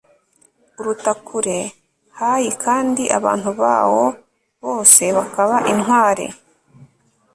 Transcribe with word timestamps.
uruta 0.79 1.11
kure 1.25 1.59
hayi 2.17 2.49
kandi 2.63 3.03
abantu 3.17 3.49
bawo 3.61 4.05
bose 4.63 5.03
bakaba 5.17 5.55
intwari 5.71 6.25